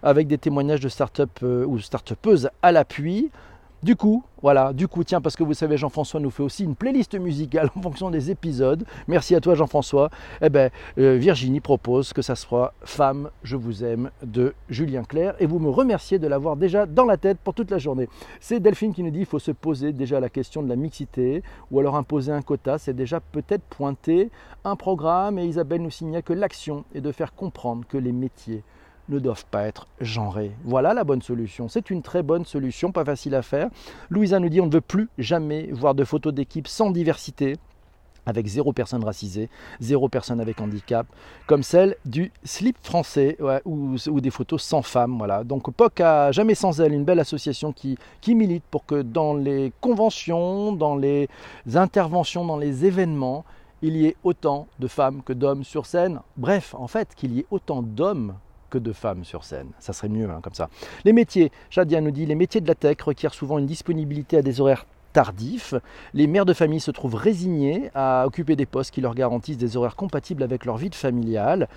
avec 0.03 0.27
des 0.27 0.39
témoignages 0.39 0.81
de 0.81 0.89
start-up 0.89 1.31
euh, 1.43 1.65
ou 1.65 1.79
start-upeuses 1.79 2.51
à 2.63 2.73
l'appui. 2.73 3.31
Du 3.83 3.97
coup, 3.97 4.23
voilà, 4.43 4.75
du 4.75 4.89
coup, 4.89 5.05
tiens, 5.05 5.23
parce 5.23 5.37
que 5.37 5.43
vous 5.43 5.55
savez, 5.55 5.79
Jean-François 5.79 6.21
nous 6.21 6.29
fait 6.29 6.43
aussi 6.43 6.65
une 6.65 6.75
playlist 6.75 7.19
musicale 7.19 7.71
en 7.77 7.81
fonction 7.81 8.11
des 8.11 8.31
épisodes. 8.31 8.85
Merci 9.09 9.35
à 9.35 9.41
toi, 9.41 9.55
Jean-François. 9.55 10.11
Eh 10.43 10.51
bien, 10.51 10.69
euh, 10.99 11.17
Virginie 11.17 11.61
propose 11.61 12.13
que 12.13 12.21
ça 12.21 12.37
soit 12.37 12.75
Femme, 12.83 13.31
je 13.43 13.57
vous 13.57 13.83
aime 13.83 14.11
de 14.23 14.53
Julien 14.69 15.03
Clerc. 15.03 15.35
Et 15.41 15.47
vous 15.47 15.59
me 15.59 15.71
remerciez 15.71 16.19
de 16.19 16.27
l'avoir 16.27 16.57
déjà 16.57 16.85
dans 16.85 17.07
la 17.07 17.17
tête 17.17 17.39
pour 17.43 17.55
toute 17.55 17.71
la 17.71 17.79
journée. 17.79 18.11
C'est 18.39 18.61
Delphine 18.61 18.93
qui 18.93 19.03
nous 19.03 19.11
dit 19.11 19.21
qu'il 19.21 19.27
faut 19.27 19.39
se 19.39 19.51
poser 19.51 19.95
déjà 19.95 20.21
la 20.21 20.29
question 20.29 20.63
de 20.63 20.69
la 20.69 20.77
mixité 20.77 21.43
ou 21.71 21.81
alors 21.81 21.97
imposer 21.97 22.33
un 22.33 22.43
quota. 22.43 22.77
C'est 22.77 22.93
déjà 22.93 23.21
peut-être 23.21 23.63
pointer 23.63 24.29
un 24.63 24.77
programme. 24.77 25.39
Et 25.39 25.47
Isabelle 25.47 25.81
nous 25.81 25.91
signale 25.91 26.23
que 26.23 26.35
l'action 26.35 26.85
est 26.95 27.01
de 27.01 27.13
faire 27.13 27.35
comprendre 27.35 27.87
que 27.89 27.97
les 27.97 28.13
métiers 28.13 28.63
ne 29.11 29.19
doivent 29.19 29.47
pas 29.51 29.65
être 29.65 29.87
genrés. 30.01 30.53
Voilà 30.65 30.95
la 30.95 31.05
bonne 31.05 31.23
solution. 31.23 31.69
C'est 31.69 31.91
une 31.91 32.03
très 32.03 32.23
bonne 32.23 32.45
solution, 32.45 32.93
pas 32.93 33.05
facile 33.05 33.35
à 33.35 33.43
faire. 33.43 33.69
Louisa 34.09 34.39
nous 34.39 34.49
dit 34.49 34.61
on 34.61 34.67
ne 34.67 34.73
veut 34.73 34.81
plus 34.81 35.09
jamais 35.19 35.69
voir 35.73 35.95
de 35.95 36.05
photos 36.05 36.33
d'équipe 36.33 36.69
sans 36.69 36.91
diversité 36.91 37.57
avec 38.27 38.47
zéro 38.47 38.73
personne 38.73 39.03
racisée, 39.03 39.49
zéro 39.81 40.09
personne 40.09 40.41
avec 40.41 40.61
handicap, 40.61 41.07
comme 41.47 41.63
celle 41.63 41.97
du 42.05 42.31
slip 42.45 42.77
français 42.83 43.39
ou, 43.65 44.21
des 44.21 44.31
photos 44.31 44.63
sans 44.63 44.83
femmes. 44.83 45.17
Voilà. 45.19 45.43
Donc 45.43 45.71
POC 45.71 46.01
a 46.01 46.33
jamais 46.33 46.55
sans 46.55 46.81
elle 46.81 46.93
une 46.93 47.05
belle 47.05 47.21
association 47.21 47.73
qui 47.73 48.35
milite 48.35 48.65
pour 48.71 48.85
que 48.85 49.03
dans 49.03 49.35
les 49.35 49.73
conventions, 49.81 50.73
dans 50.73 50.97
les 50.97 51.29
interventions, 51.75 52.45
dans 52.45 52.59
les 52.59 52.85
événements, 52.85 53.45
il 53.83 53.97
y 53.97 54.07
ait 54.07 54.17
autant 54.25 54.67
de 54.79 54.89
femmes 54.89 55.23
que 55.23 55.33
d'hommes 55.33 55.65
sur 55.65 55.87
scène. 55.87 56.21
Bref, 56.37 56.75
en 56.79 56.87
fait, 56.87 57.15
qu'il 57.15 57.33
y 57.33 57.41
ait 57.41 57.47
autant 57.51 57.83
d'hommes 57.83 58.35
que 58.71 58.79
de 58.79 58.93
femmes 58.93 59.25
sur 59.25 59.45
scène. 59.45 59.69
Ça 59.79 59.93
serait 59.93 60.09
mieux 60.09 60.31
hein, 60.31 60.41
comme 60.43 60.55
ça. 60.55 60.71
Les 61.05 61.13
métiers, 61.13 61.53
Shadia 61.69 62.01
nous 62.01 62.11
dit, 62.11 62.25
les 62.27 62.35
métiers 62.35 62.61
de 62.61 62.69
la 62.69 62.75
tech 62.75 62.97
requièrent 63.03 63.35
souvent 63.35 63.59
une 63.59 63.67
disponibilité 63.67 64.39
à 64.39 64.43
des 64.43 64.61
horaires 64.61 64.87
tardifs. 65.13 65.75
Les 66.15 66.27
mères 66.27 66.47
de 66.47 66.53
famille 66.53 66.81
se 66.81 66.91
trouvent 66.91 67.17
résignées 67.17 67.91
à 67.95 68.25
occuper 68.27 68.57
des 68.57 68.67
postes 68.67 68.93
qui 68.93 69.01
leur 69.01 69.15
garantissent 69.15 69.59
des 69.59 69.77
horaires 69.77 69.97
compatibles 69.97 70.43
avec 70.43 70.65
leur 70.65 70.77
vie 70.77 70.91
familiale. 70.93 71.69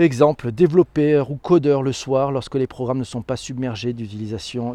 Exemple, 0.00 0.50
développeur 0.50 1.30
ou 1.30 1.36
codeur 1.36 1.80
le 1.80 1.92
soir 1.92 2.32
lorsque 2.32 2.56
les 2.56 2.66
programmes 2.66 2.98
ne 2.98 3.04
sont 3.04 3.22
pas 3.22 3.36
submergés 3.36 3.92
d'utilisation, 3.92 4.72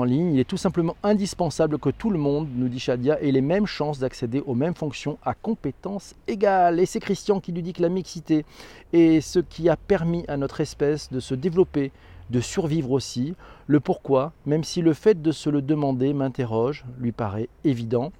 en 0.00 0.04
ligne. 0.04 0.34
Il 0.34 0.38
est 0.38 0.48
tout 0.48 0.56
simplement 0.56 0.94
indispensable 1.02 1.76
que 1.80 1.90
tout 1.90 2.08
le 2.08 2.20
monde, 2.20 2.46
nous 2.54 2.68
dit 2.68 2.78
Shadia, 2.78 3.20
ait 3.20 3.32
les 3.32 3.40
mêmes 3.40 3.66
chances 3.66 3.98
d'accéder 3.98 4.44
aux 4.46 4.54
mêmes 4.54 4.76
fonctions 4.76 5.18
à 5.24 5.34
compétences 5.34 6.14
égales. 6.28 6.78
Et 6.78 6.86
c'est 6.86 7.00
Christian 7.00 7.40
qui 7.40 7.52
nous 7.52 7.62
dit 7.62 7.72
que 7.72 7.82
la 7.82 7.88
mixité 7.88 8.44
est 8.92 9.20
ce 9.20 9.40
qui 9.40 9.68
a 9.68 9.76
permis 9.76 10.24
à 10.28 10.36
notre 10.36 10.60
espèce 10.60 11.10
de 11.10 11.18
se 11.18 11.34
développer, 11.34 11.90
de 12.30 12.38
survivre 12.38 12.92
aussi. 12.92 13.34
Le 13.66 13.80
pourquoi, 13.80 14.32
même 14.46 14.62
si 14.62 14.82
le 14.82 14.94
fait 14.94 15.20
de 15.20 15.32
se 15.32 15.50
le 15.50 15.62
demander 15.62 16.14
m'interroge, 16.14 16.84
lui 17.00 17.10
paraît 17.10 17.48
évident. 17.64 18.12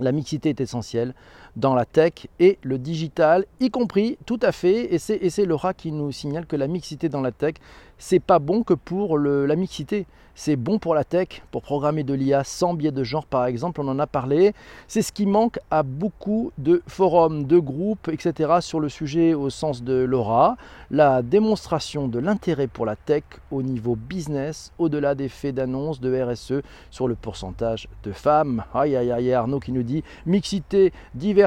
La 0.00 0.12
mixité 0.12 0.50
est 0.50 0.60
essentielle 0.60 1.14
dans 1.56 1.74
la 1.74 1.84
tech 1.84 2.28
et 2.38 2.58
le 2.62 2.78
digital, 2.78 3.46
y 3.60 3.70
compris 3.70 4.18
tout 4.26 4.40
à 4.42 4.52
fait. 4.52 4.94
Et 4.94 4.98
c'est 4.98 5.44
Laura 5.44 5.74
qui 5.74 5.90
nous 5.90 6.12
signale 6.12 6.46
que 6.46 6.56
la 6.56 6.68
mixité 6.68 7.08
dans 7.08 7.22
la 7.22 7.32
tech, 7.32 7.54
c'est 7.98 8.20
pas 8.20 8.38
bon 8.38 8.62
que 8.62 8.74
pour 8.74 9.18
la 9.18 9.56
mixité. 9.56 10.06
C'est 10.38 10.56
bon 10.56 10.78
pour 10.78 10.94
la 10.94 11.02
tech, 11.02 11.40
pour 11.50 11.62
programmer 11.62 12.02
de 12.02 12.12
l'IA 12.12 12.44
sans 12.44 12.74
biais 12.74 12.90
de 12.90 13.02
genre 13.02 13.24
par 13.24 13.46
exemple, 13.46 13.80
on 13.80 13.88
en 13.88 13.98
a 13.98 14.06
parlé. 14.06 14.52
C'est 14.86 15.00
ce 15.00 15.10
qui 15.10 15.24
manque 15.24 15.58
à 15.70 15.82
beaucoup 15.82 16.52
de 16.58 16.82
forums, 16.86 17.44
de 17.44 17.58
groupes, 17.58 18.08
etc. 18.08 18.56
sur 18.60 18.78
le 18.78 18.90
sujet 18.90 19.32
au 19.32 19.48
sens 19.48 19.82
de 19.82 19.94
Laura. 19.94 20.58
La 20.90 21.22
démonstration 21.22 22.06
de 22.06 22.18
l'intérêt 22.18 22.66
pour 22.66 22.84
la 22.84 22.96
tech 22.96 23.22
au 23.50 23.62
niveau 23.62 23.96
business, 23.96 24.74
au-delà 24.78 25.14
des 25.14 25.30
faits 25.30 25.54
d'annonce 25.54 26.02
de 26.02 26.22
RSE 26.22 26.60
sur 26.90 27.08
le 27.08 27.14
pourcentage 27.14 27.88
de 28.02 28.12
femmes. 28.12 28.62
Aïe 28.74 28.94
aïe 28.94 29.10
aïe, 29.10 29.32
Arnaud 29.32 29.58
qui 29.58 29.72
nous 29.72 29.84
dit 29.84 30.04
mixité, 30.26 30.92
diversité, 31.14 31.45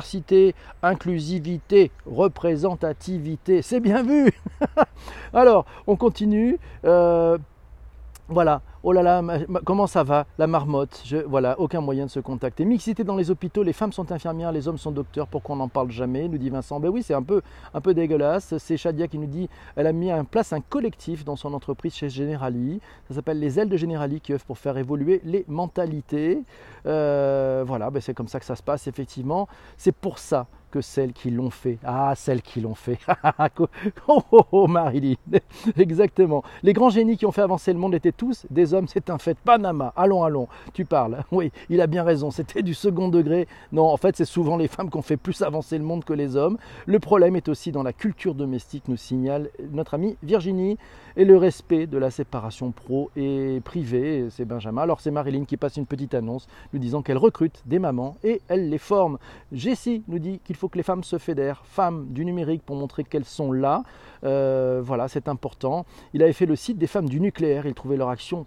inclusivité, 0.81 1.91
représentativité. 2.05 3.61
C'est 3.61 3.79
bien 3.79 4.03
vu 4.03 4.31
Alors, 5.33 5.65
on 5.87 5.95
continue. 5.95 6.57
Euh, 6.85 7.37
voilà, 8.27 8.61
oh 8.83 8.91
là 8.91 9.03
là, 9.03 9.21
comment 9.65 9.87
ça 9.87 10.03
va? 10.03 10.25
La 10.37 10.47
marmotte, 10.47 11.03
voilà, 11.27 11.59
aucun 11.59 11.81
moyen 11.81 12.05
de 12.05 12.11
se 12.11 12.19
contacter. 12.19 12.65
Mixité 12.65 13.03
dans 13.03 13.15
les 13.15 13.31
hôpitaux, 13.31 13.63
les 13.63 13.73
femmes 13.73 13.91
sont 13.91 14.11
infirmières, 14.11 14.51
les 14.51 14.67
hommes 14.67 14.77
sont 14.77 14.91
docteurs, 14.91 15.27
pourquoi 15.27 15.55
on 15.55 15.59
n'en 15.59 15.67
parle 15.67 15.91
jamais? 15.91 16.27
Nous 16.27 16.37
dit 16.37 16.49
Vincent. 16.49 16.79
Ben 16.79 16.89
oui, 16.89 17.03
c'est 17.03 17.13
un 17.13 17.23
peu, 17.23 17.41
un 17.73 17.79
dégueulasse. 17.93 18.57
C'est 18.57 18.77
Shadia 18.77 19.07
qui 19.07 19.17
nous 19.17 19.27
dit 19.27 19.49
elle 19.75 19.87
a 19.87 19.91
mis 19.91 20.11
en 20.11 20.23
place 20.25 20.53
un 20.53 20.61
collectif 20.61 21.25
dans 21.25 21.35
son 21.35 21.53
entreprise 21.53 21.93
chez 21.93 22.09
Generali. 22.09 22.79
Ça 23.07 23.15
s'appelle 23.15 23.39
les 23.39 23.59
ailes 23.59 23.69
de 23.69 23.77
Generali 23.77 24.21
qui 24.21 24.33
œuvrent 24.33 24.45
pour 24.45 24.57
faire 24.57 24.77
évoluer 24.77 25.21
les 25.23 25.45
mentalités. 25.47 26.43
Euh, 26.85 27.63
voilà, 27.65 27.89
ben 27.89 28.01
c'est 28.01 28.13
comme 28.13 28.27
ça 28.27 28.39
que 28.39 28.45
ça 28.45 28.55
se 28.55 28.63
passe, 28.63 28.87
effectivement. 28.87 29.47
C'est 29.77 29.95
pour 29.95 30.19
ça 30.19 30.47
que 30.69 30.81
celles 30.81 31.13
qui 31.13 31.31
l'ont 31.31 31.49
fait. 31.49 31.77
Ah, 31.83 32.13
celles 32.15 32.41
qui 32.41 32.61
l'ont 32.61 32.75
fait. 32.75 32.99
oh, 34.07 34.21
oh, 34.31 34.45
oh, 34.51 34.67
Marilyn. 34.67 35.15
Exactement. 35.77 36.43
Les 36.63 36.73
grands 36.73 36.89
génies 36.89 37.17
qui 37.17 37.25
ont 37.25 37.31
fait 37.31 37.41
avancer 37.41 37.73
le 37.73 37.79
monde 37.79 37.95
étaient 37.95 38.11
tous 38.11 38.45
des 38.49 38.73
hommes, 38.73 38.87
c'est 38.87 39.09
un 39.09 39.17
fait. 39.17 39.37
Panama, 39.37 39.93
allons, 39.95 40.23
allons, 40.23 40.47
tu 40.73 40.85
parles. 40.85 41.23
Oui, 41.31 41.51
il 41.69 41.79
a 41.79 41.87
bien 41.87 42.03
raison, 42.03 42.31
c'était 42.31 42.63
du 42.63 42.73
second 42.73 43.07
degré. 43.07 43.47
Non, 43.71 43.85
en 43.85 43.97
fait, 43.97 44.17
c'est 44.17 44.25
souvent 44.25 44.57
les 44.57 44.67
femmes 44.67 44.89
qui 44.89 44.97
ont 44.97 45.03
fait 45.03 45.15
plus 45.15 45.41
avancer 45.41 45.77
le 45.77 45.83
monde 45.83 46.03
que 46.03 46.11
les 46.13 46.35
hommes. 46.35 46.57
Le 46.85 46.99
problème 46.99 47.35
est 47.35 47.47
aussi 47.47 47.71
dans 47.71 47.83
la 47.83 47.93
culture 47.93 48.33
domestique, 48.33 48.87
nous 48.87 48.97
signale 48.97 49.49
notre 49.71 49.93
amie 49.93 50.17
Virginie, 50.23 50.77
et 51.15 51.25
le 51.25 51.37
respect 51.37 51.87
de 51.87 51.97
la 51.97 52.11
séparation 52.11 52.71
pro 52.71 53.11
et 53.15 53.61
privée. 53.63 54.27
C'est 54.29 54.45
Benjamin. 54.45 54.81
Alors, 54.81 55.01
c'est 55.01 55.11
Marilyn 55.11 55.45
qui 55.45 55.57
passe 55.57 55.77
une 55.77 55.85
petite 55.85 56.13
annonce 56.13 56.47
nous 56.73 56.79
disant 56.79 57.01
qu'elle 57.01 57.17
recrute 57.17 57.61
des 57.65 57.79
mamans 57.79 58.15
et 58.23 58.41
elle 58.47 58.69
les 58.69 58.77
forme. 58.77 59.17
Jessie 59.51 60.03
nous 60.07 60.19
dit 60.19 60.39
qu'il 60.43 60.55
faut 60.59 60.67
que 60.67 60.77
les 60.77 60.83
femmes 60.83 61.03
se 61.03 61.17
fédèrent, 61.17 61.63
femmes 61.65 62.07
du 62.09 62.25
numérique, 62.25 62.63
pour 62.63 62.75
montrer 62.75 63.03
qu'elles 63.03 63.25
sont 63.25 63.51
là. 63.51 63.83
Euh, 64.25 64.81
voilà, 64.83 65.07
c'est 65.07 65.27
important. 65.27 65.85
Il 66.13 66.21
avait 66.21 66.33
fait 66.33 66.45
le 66.45 66.55
site 66.55 66.77
des 66.77 66.87
femmes 66.87 67.07
du 67.07 67.19
nucléaire. 67.19 67.65
Il 67.65 67.73
trouvait 67.73 67.97
leur 67.97 68.09
action 68.09 68.45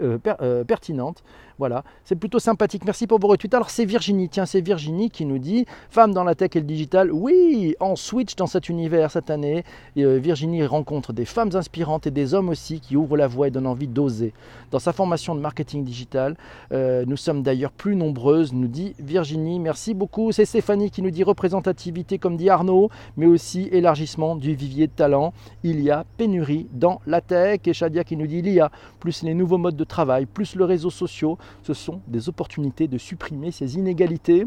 euh, 0.00 0.18
euh, 0.40 0.64
pertinente. 0.64 1.22
Voilà, 1.58 1.82
c'est 2.04 2.14
plutôt 2.14 2.38
sympathique. 2.38 2.84
Merci 2.84 3.08
pour 3.08 3.18
vos 3.18 3.26
retweets. 3.26 3.52
Alors 3.52 3.70
c'est 3.70 3.84
Virginie, 3.84 4.28
tiens, 4.28 4.46
c'est 4.46 4.60
Virginie 4.60 5.10
qui 5.10 5.24
nous 5.24 5.38
dit 5.38 5.66
Femmes 5.90 6.14
dans 6.14 6.22
la 6.22 6.36
tech 6.36 6.50
et 6.54 6.60
le 6.60 6.64
digital. 6.64 7.10
Oui, 7.12 7.74
en 7.80 7.96
switch 7.96 8.36
dans 8.36 8.46
cet 8.46 8.68
univers 8.68 9.10
cette 9.10 9.28
année. 9.28 9.64
Virginie 9.96 10.64
rencontre 10.64 11.12
des 11.12 11.24
femmes 11.24 11.50
inspirantes 11.54 12.06
et 12.06 12.12
des 12.12 12.32
hommes 12.32 12.48
aussi 12.48 12.78
qui 12.78 12.96
ouvrent 12.96 13.16
la 13.16 13.26
voie 13.26 13.48
et 13.48 13.50
donnent 13.50 13.66
envie 13.66 13.88
d'oser. 13.88 14.34
Dans 14.70 14.78
sa 14.78 14.92
formation 14.92 15.34
de 15.34 15.40
marketing 15.40 15.82
digital, 15.82 16.36
nous 16.70 17.16
sommes 17.16 17.42
d'ailleurs 17.42 17.72
plus 17.72 17.96
nombreuses, 17.96 18.52
nous 18.52 18.68
dit 18.68 18.94
Virginie. 19.00 19.58
Merci 19.58 19.94
beaucoup. 19.94 20.30
C'est 20.30 20.44
Stéphanie 20.44 20.92
qui 20.92 21.02
nous 21.02 21.10
dit 21.10 21.24
représentativité, 21.24 22.18
comme 22.18 22.36
dit 22.36 22.50
Arnaud, 22.50 22.88
mais 23.16 23.26
aussi 23.26 23.68
élargissement 23.72 24.36
du 24.36 24.54
vivier 24.54 24.86
de 24.86 24.92
talent. 24.92 25.32
Il 25.64 25.80
y 25.80 25.90
a 25.90 26.04
pénurie 26.18 26.68
dans 26.72 27.00
la 27.04 27.20
tech. 27.20 27.62
Et 27.66 27.72
Shadia 27.72 28.04
qui 28.04 28.16
nous 28.16 28.28
dit 28.28 28.38
il 28.38 28.48
y 28.48 28.60
a 28.60 28.70
plus 29.00 29.24
les 29.24 29.34
nouveaux 29.34 29.58
modes 29.58 29.76
de 29.76 29.84
travail, 29.84 30.24
plus 30.24 30.54
les 30.54 30.64
réseaux 30.64 30.90
sociaux. 30.90 31.36
Ce 31.62 31.74
sont 31.74 32.00
des 32.06 32.28
opportunités 32.28 32.88
de 32.88 32.98
supprimer 32.98 33.50
ces 33.50 33.76
inégalités. 33.76 34.44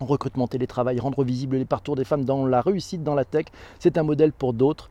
Recrutement 0.00 0.48
télétravail, 0.48 0.98
rendre 0.98 1.22
visibles 1.22 1.56
les 1.56 1.64
parcours 1.64 1.94
des 1.94 2.04
femmes 2.04 2.24
dans 2.24 2.46
la 2.46 2.60
réussite 2.60 3.04
dans 3.04 3.14
la 3.14 3.24
tech, 3.24 3.46
c'est 3.78 3.98
un 3.98 4.02
modèle 4.02 4.32
pour 4.32 4.52
d'autres 4.52 4.90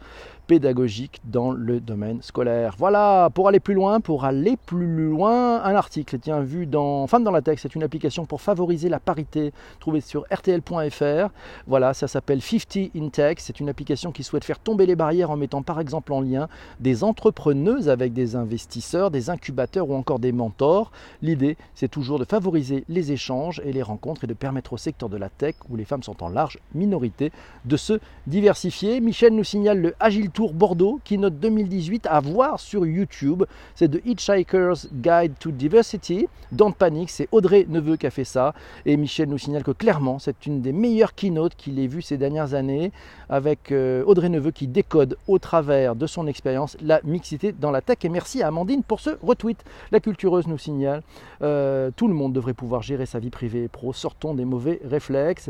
pédagogique 0.51 1.21
dans 1.23 1.51
le 1.53 1.79
domaine 1.79 2.21
scolaire. 2.21 2.75
Voilà, 2.77 3.29
pour 3.33 3.47
aller 3.47 3.61
plus 3.61 3.73
loin, 3.73 4.01
pour 4.01 4.25
aller 4.25 4.57
plus 4.57 5.07
loin, 5.07 5.63
un 5.63 5.75
article, 5.75 6.19
tiens, 6.19 6.41
vu 6.41 6.65
dans 6.65 7.07
Femmes 7.07 7.23
dans 7.23 7.31
la 7.31 7.41
Tech, 7.41 7.59
c'est 7.61 7.73
une 7.73 7.83
application 7.83 8.25
pour 8.25 8.41
favoriser 8.41 8.89
la 8.89 8.99
parité, 8.99 9.53
trouvée 9.79 10.01
sur 10.01 10.25
rtl.fr. 10.29 11.29
Voilà, 11.67 11.93
ça 11.93 12.09
s'appelle 12.09 12.41
50 12.41 12.91
in 12.97 13.07
Tech, 13.07 13.37
c'est 13.37 13.61
une 13.61 13.69
application 13.69 14.11
qui 14.11 14.23
souhaite 14.23 14.43
faire 14.43 14.59
tomber 14.59 14.85
les 14.85 14.97
barrières 14.97 15.31
en 15.31 15.37
mettant 15.37 15.61
par 15.61 15.79
exemple 15.79 16.11
en 16.11 16.19
lien 16.19 16.49
des 16.81 17.05
entrepreneuses 17.05 17.87
avec 17.87 18.11
des 18.11 18.35
investisseurs, 18.35 19.09
des 19.09 19.29
incubateurs 19.29 19.89
ou 19.89 19.95
encore 19.95 20.19
des 20.19 20.33
mentors. 20.33 20.91
L'idée, 21.21 21.55
c'est 21.75 21.87
toujours 21.87 22.19
de 22.19 22.25
favoriser 22.25 22.83
les 22.89 23.13
échanges 23.13 23.61
et 23.63 23.71
les 23.71 23.83
rencontres 23.83 24.25
et 24.25 24.27
de 24.27 24.33
permettre 24.33 24.73
au 24.73 24.77
secteur 24.77 25.07
de 25.07 25.15
la 25.15 25.29
tech, 25.29 25.55
où 25.69 25.77
les 25.77 25.85
femmes 25.85 26.03
sont 26.03 26.21
en 26.21 26.27
large 26.27 26.57
minorité, 26.75 27.31
de 27.63 27.77
se 27.77 28.01
diversifier. 28.27 28.99
Michel 28.99 29.33
nous 29.33 29.45
signale 29.45 29.79
le 29.79 29.95
Agile 30.01 30.29
Bordeaux, 30.49 30.99
qui 31.03 31.17
note 31.17 31.39
2018 31.39 32.07
à 32.07 32.19
voir 32.19 32.59
sur 32.59 32.85
YouTube. 32.85 33.43
C'est 33.75 33.89
The 33.89 34.05
Hitchhiker's 34.05 34.87
Guide 34.91 35.33
to 35.39 35.51
Diversity. 35.51 36.27
Don't 36.51 36.73
Panic, 36.73 37.09
c'est 37.09 37.29
Audrey 37.31 37.65
Neveu 37.69 37.95
qui 37.95 38.07
a 38.07 38.09
fait 38.09 38.23
ça. 38.23 38.53
Et 38.85 38.97
Michel 38.97 39.29
nous 39.29 39.37
signale 39.37 39.63
que 39.63 39.71
clairement, 39.71 40.19
c'est 40.19 40.45
une 40.45 40.61
des 40.61 40.73
meilleures 40.73 41.15
keynotes 41.15 41.55
qu'il 41.55 41.79
ait 41.79 41.87
vues 41.87 42.01
ces 42.01 42.17
dernières 42.17 42.53
années, 42.53 42.91
avec 43.29 43.71
euh, 43.71 44.03
Audrey 44.05 44.29
Neveu 44.29 44.51
qui 44.51 44.67
décode 44.67 45.17
au 45.27 45.39
travers 45.39 45.95
de 45.95 46.07
son 46.07 46.27
expérience 46.27 46.75
la 46.81 46.99
mixité 47.03 47.51
dans 47.51 47.71
la 47.71 47.81
tech. 47.81 47.97
Et 48.03 48.09
merci 48.09 48.41
à 48.41 48.47
Amandine 48.47 48.83
pour 48.83 48.99
ce 48.99 49.11
retweet. 49.21 49.63
La 49.91 49.99
cultureuse 49.99 50.47
nous 50.47 50.57
signale, 50.57 51.03
euh, 51.41 51.91
tout 51.95 52.07
le 52.07 52.13
monde 52.13 52.33
devrait 52.33 52.53
pouvoir 52.53 52.81
gérer 52.81 53.05
sa 53.05 53.19
vie 53.19 53.29
privée 53.29 53.63
et 53.63 53.67
pro. 53.67 53.93
Sortons 53.93 54.33
des 54.33 54.45
mauvais 54.45 54.81
réflexes. 54.83 55.49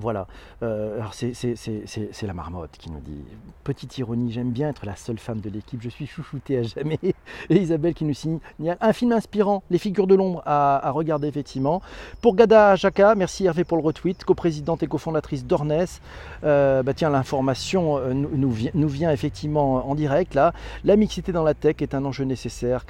Voilà, 0.00 0.28
euh, 0.62 0.96
alors 0.96 1.12
c'est 1.12 2.22
la 2.22 2.32
marmotte 2.32 2.70
qui 2.78 2.88
nous 2.90 3.00
dit 3.00 3.24
Petite 3.64 3.98
ironie, 3.98 4.30
j'aime 4.30 4.50
bien 4.50 4.68
être 4.68 4.86
la 4.86 4.94
seule 4.94 5.18
femme 5.18 5.40
de 5.40 5.50
l'équipe, 5.50 5.82
je 5.82 5.88
suis 5.88 6.06
chouchoutée 6.06 6.58
à 6.58 6.62
jamais. 6.62 6.98
Et 7.50 7.56
Isabelle 7.56 7.94
qui 7.94 8.04
nous 8.04 8.14
signe 8.14 8.38
un 8.80 8.92
film 8.92 9.10
inspirant, 9.12 9.64
Les 9.70 9.78
figures 9.78 10.06
de 10.06 10.14
l'ombre 10.14 10.42
à, 10.46 10.90
regarder 10.92 11.26
effectivement. 11.26 11.82
Pour 12.22 12.36
Gada 12.36 12.76
Jaka, 12.76 13.16
merci 13.16 13.46
Hervé 13.46 13.64
pour 13.64 13.76
le 13.76 13.82
retweet, 13.82 14.24
coprésidente 14.24 14.84
et 14.84 14.86
cofondatrice 14.86 15.44
d'Ornes. 15.44 15.86
Euh, 16.44 16.82
bah 16.82 16.94
tiens, 16.94 17.10
l'information 17.10 17.98
euh, 17.98 18.14
nous, 18.14 18.88
vient, 18.88 19.10
effectivement 19.10 19.88
en 19.88 19.94
direct 19.96 20.34
là. 20.34 20.52
La 20.84 20.94
mixité 20.94 21.32
dans 21.32 21.42
la 21.42 21.54
tech 21.54 21.76
est 21.80 21.94
un 21.94 22.04
enjeu 22.04 22.24
nécessaire, 22.24 22.84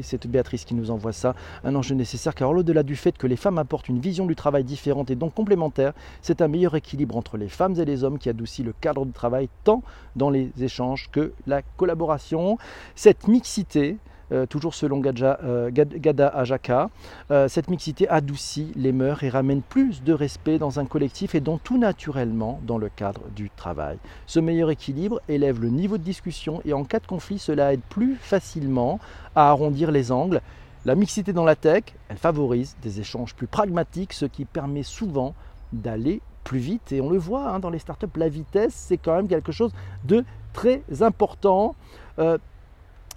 c'est 0.00 0.26
Béatrice 0.26 0.64
qui 0.64 0.74
nous 0.74 0.90
envoie 0.90 1.12
ça, 1.12 1.34
un 1.64 1.74
enjeu 1.74 1.94
nécessaire 1.94 2.34
car 2.34 2.50
au-delà 2.50 2.82
du 2.82 2.96
fait 2.96 3.16
que 3.18 3.26
les 3.26 3.36
femmes 3.36 3.58
apportent 3.58 3.88
une 3.88 4.00
vision 4.00 4.26
du 4.26 4.34
travail 4.34 4.64
différente 4.64 5.10
et 5.10 5.16
donc 5.16 5.34
complémentaire, 5.34 5.92
c'est 6.30 6.42
un 6.42 6.48
meilleur 6.48 6.76
équilibre 6.76 7.16
entre 7.16 7.36
les 7.36 7.48
femmes 7.48 7.74
et 7.76 7.84
les 7.84 8.04
hommes 8.04 8.16
qui 8.16 8.28
adoucit 8.28 8.62
le 8.62 8.72
cadre 8.72 9.04
de 9.04 9.10
travail 9.10 9.48
tant 9.64 9.82
dans 10.14 10.30
les 10.30 10.52
échanges 10.60 11.08
que 11.10 11.32
la 11.48 11.60
collaboration. 11.76 12.56
Cette 12.94 13.26
mixité, 13.26 13.96
euh, 14.30 14.46
toujours 14.46 14.74
selon 14.74 15.02
euh, 15.04 15.70
Gada 15.72 16.28
Ajaka, 16.28 16.88
euh, 17.32 17.48
cette 17.48 17.68
mixité 17.68 18.08
adoucit 18.08 18.70
les 18.76 18.92
mœurs 18.92 19.24
et 19.24 19.28
ramène 19.28 19.60
plus 19.60 20.04
de 20.04 20.12
respect 20.12 20.60
dans 20.60 20.78
un 20.78 20.86
collectif 20.86 21.34
et 21.34 21.40
donc 21.40 21.64
tout 21.64 21.78
naturellement 21.78 22.60
dans 22.64 22.78
le 22.78 22.90
cadre 22.90 23.22
du 23.34 23.50
travail. 23.50 23.98
Ce 24.26 24.38
meilleur 24.38 24.70
équilibre 24.70 25.20
élève 25.28 25.60
le 25.60 25.70
niveau 25.70 25.98
de 25.98 26.04
discussion 26.04 26.62
et 26.64 26.72
en 26.72 26.84
cas 26.84 27.00
de 27.00 27.08
conflit, 27.08 27.40
cela 27.40 27.72
aide 27.72 27.82
plus 27.88 28.14
facilement 28.14 29.00
à 29.34 29.48
arrondir 29.48 29.90
les 29.90 30.12
angles. 30.12 30.42
La 30.86 30.94
mixité 30.94 31.32
dans 31.32 31.44
la 31.44 31.56
tech, 31.56 31.82
elle 32.08 32.16
favorise 32.16 32.76
des 32.80 33.00
échanges 33.00 33.34
plus 33.34 33.48
pragmatiques, 33.48 34.12
ce 34.12 34.24
qui 34.24 34.46
permet 34.46 34.84
souvent 34.84 35.34
d'aller 35.72 36.20
plus 36.44 36.58
vite. 36.58 36.92
Et 36.92 37.00
on 37.00 37.10
le 37.10 37.18
voit 37.18 37.48
hein, 37.48 37.58
dans 37.60 37.70
les 37.70 37.78
startups, 37.78 38.06
la 38.16 38.28
vitesse, 38.28 38.74
c'est 38.74 38.96
quand 38.96 39.14
même 39.14 39.28
quelque 39.28 39.52
chose 39.52 39.72
de 40.04 40.24
très 40.52 40.82
important. 41.00 41.74
Euh, 42.18 42.38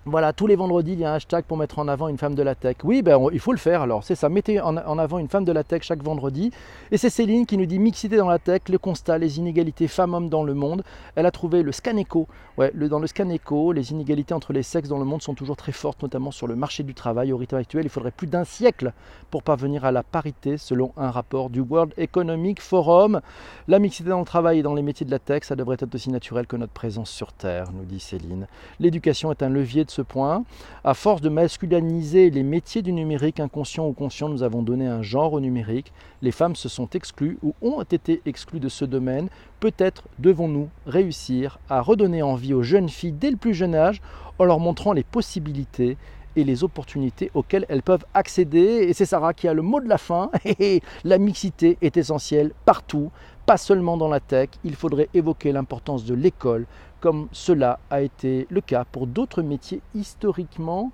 voilà, 0.06 0.34
tous 0.34 0.48
les 0.48 0.58
vendredis, 0.58 0.94
il 0.94 1.00
y 1.00 1.06
a 1.06 1.14
un 1.14 1.16
hashtag 1.16 1.46
pour 1.46 1.56
mettre 1.56 1.80
en 1.80 1.88
avant 1.88 2.10
une 2.10 2.18
femme 2.18 2.36
de 2.36 2.44
la 2.44 2.56
tech. 2.56 2.76
Oui, 2.84 3.02
ben, 3.02 3.18
il 3.32 3.40
faut 3.40 3.54
le 3.54 3.58
faire 3.58 3.82
alors, 3.82 4.04
c'est 4.04 4.16
ça. 4.16 4.28
Mettez 4.28 4.60
en, 4.60 4.76
avant 4.76 5.18
une 5.18 5.30
femme 5.30 5.46
de 5.46 5.54
la 5.54 5.64
tech 5.64 5.84
chaque 5.84 6.04
vendredi. 6.04 6.52
Et 6.92 6.98
c'est 6.98 7.10
Céline 7.10 7.46
qui 7.46 7.58
nous 7.58 7.66
dit 7.66 7.80
mixité 7.80 8.18
dans 8.18 8.28
la 8.28 8.38
tech, 8.38 8.64
le 8.70 8.78
constat, 8.78 9.18
les 9.18 9.40
inégalités 9.40 9.88
femmes-hommes 9.88 10.28
dans 10.28 10.44
le 10.44 10.54
monde. 10.54 10.84
Elle 11.16 11.26
a 11.26 11.32
trouvé 11.32 11.64
le 11.64 11.72
scan 11.72 11.96
echo. 11.96 12.28
Ouais, 12.58 12.70
le, 12.76 12.90
dans 12.90 13.00
le 13.00 13.08
scan 13.08 13.30
echo, 13.30 13.72
les 13.72 13.92
inégalités 13.92 14.34
entre 14.34 14.52
les 14.52 14.62
sexes 14.62 14.90
dans 14.90 15.00
le 15.00 15.06
monde 15.06 15.22
sont 15.22 15.36
toujours 15.36 15.56
très 15.56 15.72
fortes, 15.72 16.04
notamment 16.04 16.32
sur 16.32 16.48
le 16.48 16.58
marché 16.58 16.84
du 16.84 16.94
travail. 16.94 17.32
Au 17.32 17.38
rythme 17.38 17.56
actuel, 17.56 17.86
il 17.86 17.90
faudrait 17.90 18.12
plus 18.12 18.28
d'un 18.28 18.44
siècle 18.44 18.92
pour 19.32 19.42
parvenir 19.42 19.86
à 19.86 19.94
la 19.94 20.04
parité, 20.04 20.58
selon 20.58 20.92
un 20.98 21.12
rapport 21.12 21.50
du 21.50 21.62
World 21.62 21.94
Economic 21.98 22.62
Forum. 22.62 23.22
La 23.70 23.80
mixité 23.80 24.10
dans 24.10 24.20
le 24.20 24.26
travail 24.26 24.60
et 24.60 24.64
dans 24.64 24.76
les 24.76 24.82
métiers 24.84 25.06
de 25.06 25.12
la 25.12 25.20
tech, 25.20 25.44
ça 25.44 25.56
devrait 25.56 25.78
être 25.80 25.96
aussi 25.96 26.10
naturel 26.10 26.46
que 26.46 26.58
notre 26.58 26.74
présence 26.74 27.10
sur 27.10 27.32
Terre, 27.32 27.72
nous 27.72 27.86
dit 27.86 28.02
Céline. 28.02 28.48
L'éducation 28.82 29.32
est 29.32 29.42
un 29.42 29.50
levier 29.50 29.86
de 29.86 29.93
point. 30.02 30.44
À 30.84 30.94
force 30.94 31.22
de 31.22 31.30
masculiniser 31.30 32.30
les 32.30 32.44
métiers 32.44 32.82
du 32.82 32.92
numérique, 32.92 33.40
inconscient 33.40 33.88
ou 33.88 33.94
conscient, 33.94 34.30
nous 34.30 34.44
avons 34.44 34.64
donné 34.64 34.88
un 34.88 35.02
genre 35.02 35.34
au 35.34 35.40
numérique. 35.40 35.94
Les 36.22 36.32
femmes 36.32 36.56
se 36.56 36.70
sont 36.70 36.90
exclues 36.90 37.38
ou 37.44 37.54
ont 37.62 37.82
été 37.84 38.22
exclues 38.26 38.60
de 38.60 38.70
ce 38.70 38.86
domaine. 38.86 39.30
Peut-être 39.60 40.04
devons-nous 40.20 40.70
réussir 40.86 41.60
à 41.70 41.82
redonner 41.82 42.22
envie 42.22 42.54
aux 42.54 42.64
jeunes 42.64 42.90
filles 42.90 43.14
dès 43.14 43.32
le 43.32 43.38
plus 43.38 43.54
jeune 43.54 43.76
âge 43.76 44.02
en 44.40 44.46
leur 44.46 44.60
montrant 44.60 44.94
les 44.94 45.04
possibilités 45.04 45.98
et 46.36 46.44
les 46.44 46.64
opportunités 46.64 47.32
auxquelles 47.34 47.66
elles 47.70 47.84
peuvent 47.84 48.06
accéder. 48.14 48.88
Et 48.88 48.94
c'est 48.94 49.06
Sarah 49.06 49.34
qui 49.34 49.48
a 49.48 49.54
le 49.54 49.62
mot 49.62 49.80
de 49.80 49.88
la 49.88 49.98
fin. 49.98 50.32
la 51.04 51.18
mixité 51.18 51.78
est 51.82 51.98
essentielle 51.98 52.52
partout, 52.66 53.12
pas 53.46 53.58
seulement 53.58 53.98
dans 53.98 54.08
la 54.08 54.20
tech. 54.20 54.50
Il 54.64 54.76
faudrait 54.76 55.10
évoquer 55.14 55.52
l'importance 55.52 56.06
de 56.06 56.14
l'école, 56.14 56.66
comme 57.00 57.28
cela 57.32 57.80
a 57.90 58.02
été 58.02 58.48
le 58.50 58.62
cas 58.62 58.86
pour 58.92 59.08
d'autres 59.08 59.42
métiers 59.42 59.82
historiquement 59.96 60.92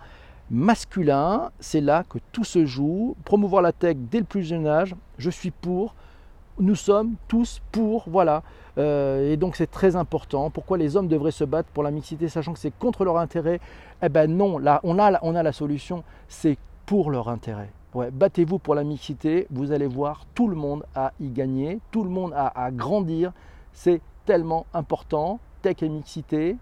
masculins. 0.52 1.52
C'est 1.60 1.82
là 1.82 2.04
que 2.10 2.18
tout 2.32 2.44
se 2.44 2.66
joue. 2.66 3.16
Promouvoir 3.24 3.62
la 3.62 3.72
tech 3.72 3.96
dès 3.98 4.20
le 4.20 4.26
plus 4.26 4.44
jeune 4.44 4.68
âge, 4.68 4.96
je 5.18 5.30
suis 5.30 5.52
pour. 5.52 5.96
Nous 6.60 6.76
sommes 6.76 7.16
tous 7.28 7.62
pour, 7.72 8.04
voilà. 8.08 8.44
Euh, 8.78 9.32
et 9.32 9.38
donc 9.38 9.56
c'est 9.56 9.72
très 9.72 9.96
important. 9.96 10.50
Pourquoi 10.50 10.78
les 10.78 10.98
hommes 10.98 11.08
devraient 11.08 11.32
se 11.32 11.46
battre 11.46 11.70
pour 11.70 11.84
la 11.84 11.92
mixité, 11.92 12.28
sachant 12.28 12.54
que 12.54 12.60
c'est 12.60 12.78
contre 12.78 13.06
leur 13.06 13.18
intérêt? 13.18 13.62
Eh 14.02 14.10
ben 14.10 14.30
non, 14.36 14.58
là 14.58 14.82
on 14.84 15.00
a, 15.00 15.20
on 15.22 15.36
a 15.36 15.44
la 15.44 15.54
solution, 15.54 16.04
c'est 16.28 16.58
pour 16.86 17.12
leur 17.12 17.30
intérêt. 17.30 17.72
Battez-vous 17.96 18.60
pour 18.60 18.76
la 18.76 18.84
mixité, 18.84 19.48
vous 19.50 19.72
allez 19.72 19.88
voir, 19.88 20.26
tout 20.36 20.48
le 20.48 20.56
monde 20.56 20.86
a 20.96 21.12
y 21.20 21.30
gagner, 21.30 21.80
tout 21.92 22.04
le 22.04 22.10
monde 22.10 22.34
a 22.34 22.48
à 22.48 22.70
grandir. 22.72 23.32
C'est 23.74 24.02
tellement 24.26 24.68
important. 24.74 25.40
Tech 25.62 25.82
et 25.82 25.90
mixité, 25.90 26.56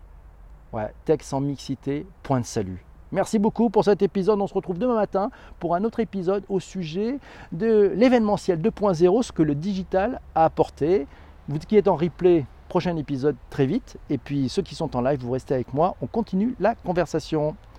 tech 1.06 1.22
sans 1.22 1.40
mixité, 1.40 2.08
point 2.24 2.40
de 2.40 2.46
salut. 2.46 2.84
Merci 3.12 3.40
beaucoup 3.40 3.70
pour 3.70 3.84
cet 3.84 4.02
épisode. 4.02 4.42
On 4.42 4.48
se 4.48 4.54
retrouve 4.54 4.80
demain 4.80 4.96
matin 4.96 5.30
pour 5.60 5.76
un 5.76 5.84
autre 5.84 6.00
épisode 6.00 6.44
au 6.50 6.60
sujet 6.60 7.20
de 7.52 7.94
l'événementiel 7.96 8.60
2.0, 8.60 9.24
ce 9.24 9.32
que 9.32 9.44
le 9.44 9.56
digital 9.56 10.20
a 10.36 10.46
apporté. 10.46 11.08
Vous 11.48 11.60
qui 11.60 11.78
êtes 11.78 11.88
en 11.88 11.96
replay, 11.96 12.46
prochain 12.68 12.98
épisode 12.98 13.36
très 13.50 13.66
vite. 13.66 13.98
Et 14.10 14.18
puis 14.18 14.50
ceux 14.50 14.62
qui 14.62 14.76
sont 14.76 14.96
en 14.96 15.02
live, 15.02 15.20
vous 15.22 15.32
restez 15.32 15.54
avec 15.54 15.74
moi. 15.74 15.96
On 16.02 16.08
continue 16.08 16.56
la 16.60 16.76
conversation. 16.76 17.56